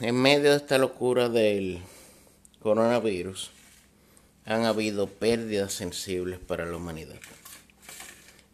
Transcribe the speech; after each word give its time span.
en 0.00 0.16
medio 0.16 0.50
de 0.50 0.56
esta 0.56 0.78
locura 0.78 1.28
del 1.28 1.80
coronavirus, 2.60 3.50
han 4.44 4.64
habido 4.64 5.06
pérdidas 5.06 5.72
sensibles 5.72 6.38
para 6.38 6.66
la 6.66 6.76
humanidad. 6.76 7.18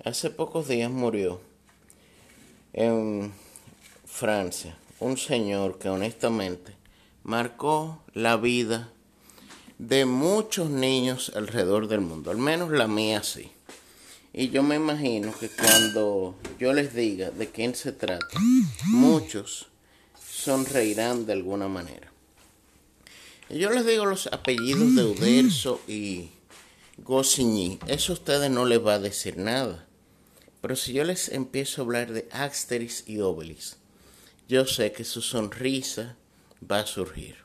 Hace 0.05 0.31
pocos 0.31 0.69
días 0.69 0.91
murió 0.91 1.41
en 2.73 3.33
Francia 4.05 4.77
un 4.99 5.17
señor 5.17 5.79
que 5.79 5.89
honestamente 5.89 6.75
marcó 7.23 8.03
la 8.13 8.37
vida 8.37 8.91
de 9.79 10.05
muchos 10.05 10.69
niños 10.69 11.33
alrededor 11.35 11.89
del 11.89 12.03
mundo, 12.03 12.31
al 12.31 12.37
menos 12.37 12.71
la 12.71 12.87
mía 12.87 13.23
sí. 13.23 13.51
Y 14.33 14.51
yo 14.51 14.63
me 14.63 14.77
imagino 14.77 15.33
que 15.33 15.49
cuando 15.49 16.37
yo 16.59 16.73
les 16.73 16.95
diga 16.95 17.31
de 17.31 17.49
quién 17.49 17.75
se 17.75 17.93
trata, 17.93 18.39
muchos 18.85 19.70
sonreirán 20.41 21.27
de 21.27 21.35
alguna 21.35 21.69
manera. 21.69 22.11
Yo 23.51 23.71
les 23.71 23.85
digo 23.85 24.07
los 24.07 24.27
apellidos 24.29 24.95
de 24.95 25.05
Uderzo 25.05 25.81
y 25.89 26.31
Goscinny, 26.99 27.79
eso 27.87 28.13
a 28.13 28.15
ustedes 28.15 28.51
no 28.51 28.65
les 28.65 28.85
va 28.85 28.95
a 28.95 28.99
decir 28.99 29.37
nada. 29.37 29.87
Pero 30.61 30.77
si 30.77 30.93
yo 30.93 31.05
les 31.05 31.29
empiezo 31.29 31.81
a 31.81 31.85
hablar 31.85 32.13
de 32.13 32.29
Asterix 32.31 33.09
y 33.09 33.21
Obelix, 33.21 33.77
yo 34.49 34.67
sé 34.67 34.93
que 34.93 35.05
su 35.05 35.21
sonrisa 35.23 36.17
va 36.71 36.81
a 36.81 36.87
surgir. 36.87 37.37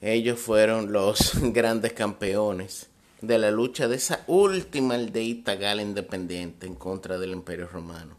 Ellos 0.00 0.38
fueron 0.38 0.92
los 0.92 1.32
grandes 1.52 1.92
campeones 1.92 2.88
de 3.20 3.38
la 3.38 3.50
lucha 3.50 3.88
de 3.88 3.96
esa 3.96 4.22
última 4.28 4.94
aldeita 4.94 5.56
gala 5.56 5.82
independiente 5.82 6.66
en 6.66 6.76
contra 6.76 7.18
del 7.18 7.32
Imperio 7.32 7.66
Romano. 7.66 8.16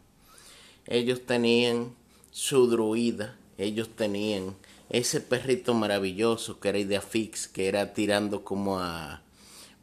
Ellos 0.86 1.24
tenían 1.24 1.94
su 2.30 2.68
druida, 2.68 3.36
ellos 3.58 3.88
tenían 3.94 4.56
ese 4.88 5.20
perrito 5.20 5.74
maravilloso 5.74 6.60
que 6.60 6.70
era 6.70 6.78
Ideafix, 6.78 7.46
que 7.48 7.68
era 7.68 7.92
tirando 7.92 8.44
como 8.44 8.80
a 8.80 9.22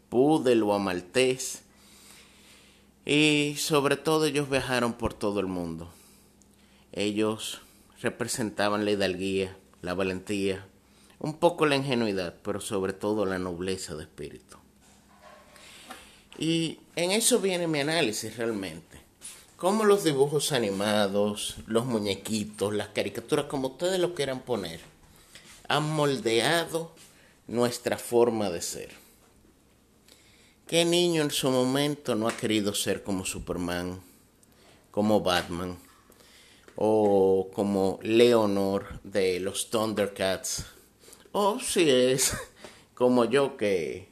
Pudel 0.09 0.63
o 0.63 0.73
a 0.73 0.79
Maltés. 0.79 1.63
Y 3.05 3.55
sobre 3.57 3.95
todo 3.95 4.25
ellos 4.25 4.49
viajaron 4.49 4.93
por 4.93 5.13
todo 5.13 5.39
el 5.39 5.47
mundo. 5.47 5.89
Ellos 6.91 7.61
representaban 8.01 8.83
la 8.83 8.91
hidalguía, 8.91 9.55
la 9.81 9.93
valentía, 9.93 10.65
un 11.19 11.37
poco 11.37 11.65
la 11.65 11.75
ingenuidad, 11.75 12.35
pero 12.43 12.59
sobre 12.59 12.93
todo 12.93 13.25
la 13.25 13.39
nobleza 13.39 13.95
de 13.95 14.03
espíritu. 14.03 14.57
Y 16.37 16.79
en 16.95 17.11
eso 17.11 17.39
viene 17.39 17.67
mi 17.67 17.79
análisis 17.79 18.35
realmente. 18.35 19.06
Cómo 19.57 19.85
los 19.85 20.03
dibujos 20.03 20.51
animados, 20.51 21.55
los 21.65 21.87
muñequitos, 21.87 22.75
las 22.75 22.89
caricaturas, 22.89 23.45
como 23.45 23.69
ustedes 23.69 23.99
lo 23.99 24.13
quieran 24.13 24.41
poner, 24.41 24.79
han 25.67 25.81
moldeado 25.81 26.91
nuestra 27.47 27.97
forma 27.97 28.51
de 28.51 28.61
ser. 28.61 28.91
¿Qué 30.67 30.85
niño 30.85 31.23
en 31.23 31.31
su 31.31 31.49
momento 31.49 32.13
no 32.13 32.27
ha 32.27 32.37
querido 32.37 32.75
ser 32.75 33.01
como 33.01 33.25
Superman, 33.25 33.99
como 34.91 35.21
Batman 35.21 35.79
o 36.75 37.49
como 37.51 37.97
Leonor 38.03 38.99
de 39.01 39.39
los 39.39 39.71
Thundercats? 39.71 40.67
O 41.31 41.59
si 41.59 41.89
es 41.89 42.37
como 42.93 43.25
yo 43.25 43.57
que 43.57 44.07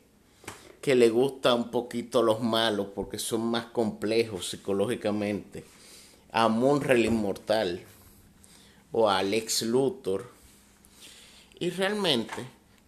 que 0.86 0.94
le 0.94 1.10
gusta 1.10 1.56
un 1.56 1.72
poquito 1.72 2.22
los 2.22 2.42
malos 2.42 2.90
porque 2.94 3.18
son 3.18 3.42
más 3.42 3.66
complejos 3.66 4.50
psicológicamente, 4.50 5.66
a 6.32 6.48
Munrel 6.48 7.06
Inmortal 7.06 7.82
o 8.92 9.10
a 9.10 9.18
Alex 9.18 9.64
Luthor. 9.64 10.30
Y 11.58 11.72
realmente 11.72 12.46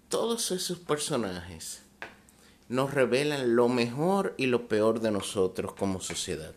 todos 0.09 0.51
esos 0.51 0.77
personajes 0.77 1.81
nos 2.69 2.93
revelan 2.93 3.55
lo 3.55 3.67
mejor 3.67 4.36
y 4.37 4.45
lo 4.45 4.67
peor 4.67 4.99
de 4.99 5.09
nosotros 5.09 5.73
como 5.73 5.99
sociedad. 5.99 6.53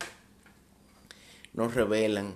Nos 1.54 1.72
revelan 1.72 2.34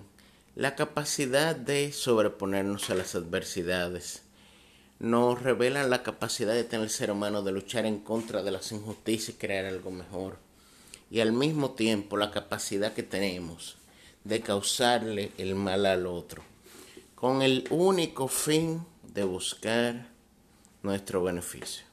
la 0.55 0.75
capacidad 0.75 1.55
de 1.55 1.91
sobreponernos 1.91 2.89
a 2.89 2.95
las 2.95 3.13
adversidades, 3.13 4.23
nos 4.99 5.41
revelan 5.41 5.89
la 5.89 6.03
capacidad 6.03 6.53
de 6.53 6.63
tener 6.63 6.85
el 6.85 6.89
ser 6.89 7.11
humano 7.11 7.41
de 7.41 7.51
luchar 7.51 7.85
en 7.85 7.99
contra 7.99 8.43
de 8.43 8.51
las 8.51 8.71
injusticias 8.71 9.29
y 9.29 9.33
crear 9.39 9.65
algo 9.65 9.91
mejor. 9.91 10.37
Y 11.11 11.19
al 11.19 11.31
mismo 11.33 11.71
tiempo 11.71 12.17
la 12.17 12.31
capacidad 12.31 12.93
que 12.93 13.03
tenemos 13.03 13.77
de 14.23 14.41
causarle 14.41 15.31
el 15.37 15.55
mal 15.55 15.85
al 15.85 16.07
otro, 16.07 16.43
con 17.13 17.41
el 17.41 17.65
único 17.69 18.27
fin 18.27 18.85
de 19.03 19.23
buscar 19.23 20.07
nuestro 20.81 21.23
beneficio. 21.23 21.85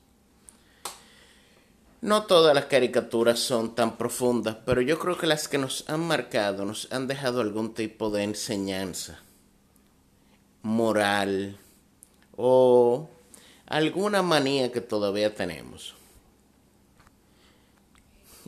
No 2.00 2.24
todas 2.24 2.54
las 2.54 2.64
caricaturas 2.64 3.38
son 3.38 3.76
tan 3.76 3.96
profundas, 3.96 4.56
pero 4.66 4.80
yo 4.80 4.98
creo 4.98 5.16
que 5.16 5.28
las 5.28 5.46
que 5.46 5.58
nos 5.58 5.88
han 5.88 6.00
marcado 6.00 6.64
nos 6.64 6.90
han 6.90 7.06
dejado 7.06 7.40
algún 7.40 7.74
tipo 7.74 8.10
de 8.10 8.24
enseñanza 8.24 9.20
moral, 10.62 11.58
o 12.36 13.08
alguna 13.66 14.22
manía 14.22 14.70
que 14.70 14.80
todavía 14.80 15.34
tenemos. 15.34 15.94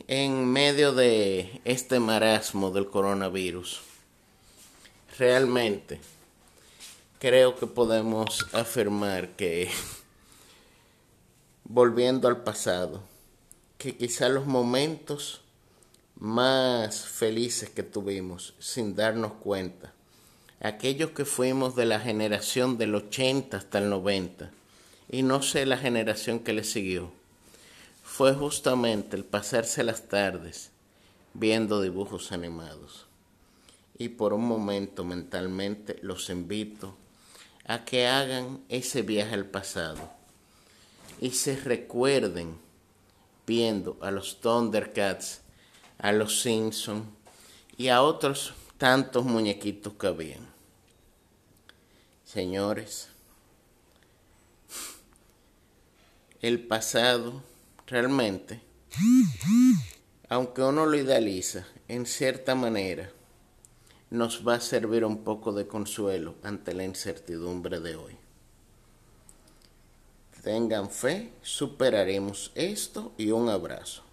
En 0.07 0.45
medio 0.45 0.93
de 0.93 1.61
este 1.65 1.99
marasmo 1.99 2.69
del 2.69 2.89
coronavirus, 2.89 3.81
realmente 5.17 5.99
creo 7.17 7.55
que 7.55 7.65
podemos 7.65 8.45
afirmar 8.53 9.29
que, 9.29 9.71
volviendo 11.63 12.27
al 12.27 12.43
pasado, 12.43 13.01
que 13.79 13.97
quizá 13.97 14.29
los 14.29 14.45
momentos 14.45 15.41
más 16.17 17.07
felices 17.07 17.69
que 17.69 17.83
tuvimos 17.83 18.53
sin 18.59 18.95
darnos 18.95 19.33
cuenta 19.33 19.94
aquellos 20.59 21.11
que 21.11 21.25
fuimos 21.25 21.75
de 21.75 21.85
la 21.85 21.99
generación 21.99 22.77
del 22.77 22.95
80 22.95 23.57
hasta 23.57 23.79
el 23.79 23.89
90, 23.89 24.51
y 25.09 25.23
no 25.23 25.41
sé 25.41 25.65
la 25.65 25.77
generación 25.77 26.39
que 26.39 26.53
le 26.53 26.63
siguió, 26.63 27.11
fue 28.03 28.33
justamente 28.33 29.15
el 29.15 29.25
pasarse 29.25 29.83
las 29.83 30.07
tardes 30.07 30.71
viendo 31.33 31.81
dibujos 31.81 32.31
animados. 32.31 33.05
Y 33.97 34.09
por 34.09 34.33
un 34.33 34.45
momento 34.45 35.03
mentalmente 35.03 35.97
los 36.01 36.29
invito 36.29 36.95
a 37.65 37.85
que 37.85 38.07
hagan 38.07 38.61
ese 38.69 39.01
viaje 39.01 39.33
al 39.33 39.45
pasado 39.45 40.11
y 41.19 41.31
se 41.31 41.55
recuerden 41.55 42.57
viendo 43.47 43.97
a 44.01 44.11
los 44.11 44.41
Thundercats, 44.41 45.41
a 45.97 46.11
los 46.11 46.41
Simpsons 46.41 47.05
y 47.77 47.87
a 47.87 48.01
otros 48.01 48.53
tantos 48.77 49.25
muñequitos 49.25 49.93
que 49.93 50.07
habían. 50.07 50.47
Señores, 52.23 53.09
el 56.41 56.65
pasado 56.67 57.41
realmente, 57.87 58.61
aunque 60.29 60.61
uno 60.61 60.85
lo 60.85 60.97
idealiza, 60.97 61.65
en 61.87 62.05
cierta 62.05 62.55
manera, 62.55 63.09
nos 64.09 64.47
va 64.47 64.55
a 64.55 64.61
servir 64.61 65.05
un 65.05 65.23
poco 65.23 65.51
de 65.51 65.67
consuelo 65.67 66.35
ante 66.43 66.73
la 66.73 66.83
incertidumbre 66.83 67.79
de 67.79 67.95
hoy. 67.95 68.17
Tengan 70.43 70.91
fe, 70.91 71.31
superaremos 71.41 72.51
esto 72.53 73.13
y 73.17 73.31
un 73.31 73.49
abrazo. 73.49 74.04